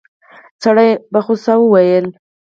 سړي 0.63 0.89
په 1.11 1.19
غوسه 1.25 1.53
وويل. 1.59 2.05